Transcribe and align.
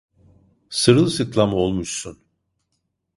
Sırılsıklam 0.69 1.53
olmuşsun. 1.53 2.25